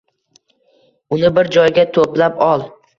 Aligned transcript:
Uni 1.19 1.33
bir 1.39 1.53
joyga 1.59 1.87
toʻplab 2.01 2.47
ol. 2.53 2.71